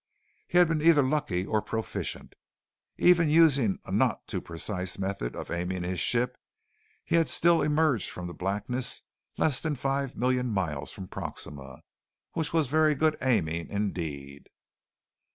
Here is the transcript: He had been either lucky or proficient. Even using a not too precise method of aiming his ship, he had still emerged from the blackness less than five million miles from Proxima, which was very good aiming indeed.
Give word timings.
He 0.47 0.57
had 0.57 0.67
been 0.67 0.81
either 0.81 1.03
lucky 1.03 1.45
or 1.45 1.61
proficient. 1.61 2.33
Even 2.97 3.29
using 3.29 3.77
a 3.85 3.91
not 3.91 4.25
too 4.25 4.41
precise 4.41 4.97
method 4.97 5.35
of 5.35 5.51
aiming 5.51 5.83
his 5.83 5.99
ship, 5.99 6.39
he 7.05 7.17
had 7.17 7.29
still 7.29 7.61
emerged 7.61 8.09
from 8.09 8.25
the 8.25 8.33
blackness 8.33 9.03
less 9.37 9.61
than 9.61 9.75
five 9.75 10.17
million 10.17 10.49
miles 10.49 10.89
from 10.89 11.07
Proxima, 11.07 11.83
which 12.33 12.51
was 12.51 12.65
very 12.65 12.95
good 12.95 13.15
aiming 13.21 13.69
indeed. 13.69 14.49